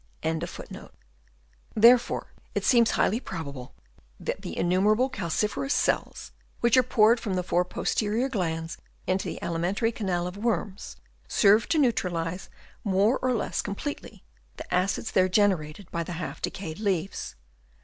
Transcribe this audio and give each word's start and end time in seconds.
55" 0.23 0.67
tion."* 0.73 0.89
Therefore 1.75 2.33
it 2.55 2.65
seems 2.65 2.89
highly 2.89 3.19
probable 3.19 3.75
that 4.19 4.41
the 4.41 4.57
innumerable 4.57 5.09
calciferous 5.11 5.73
cells, 5.75 6.31
which 6.59 6.75
are 6.75 6.81
poured 6.81 7.19
from 7.19 7.35
the 7.35 7.43
four 7.43 7.63
posterior 7.63 8.27
glands 8.27 8.79
into 9.05 9.25
the 9.25 9.39
alimentary 9.43 9.91
canal 9.91 10.25
of 10.25 10.37
worms, 10.37 10.95
serve 11.27 11.69
to 11.69 11.77
neutralise 11.77 12.49
more 12.83 13.19
or 13.21 13.35
less 13.35 13.61
completely 13.61 14.23
the 14.57 14.73
acids 14.73 15.11
there 15.11 15.29
generated 15.29 15.85
by 15.91 16.01
the 16.01 16.13
half 16.13 16.41
decayed 16.41 16.79
leaves. 16.79 17.35